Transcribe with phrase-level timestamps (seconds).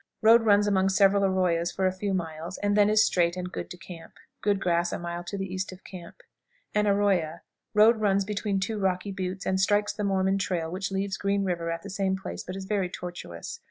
[0.23, 3.69] Road runs among several arroyas for a few miles, and is then straight and good
[3.69, 4.13] to camp.
[4.41, 6.23] Good grass a mile to the east of camp.
[6.73, 7.41] An Arroya.
[7.75, 11.69] Road runs between two rocky buttes, and strikes the Mormon trail, which leaves Green River
[11.69, 13.59] at the same place, but is very tortuous.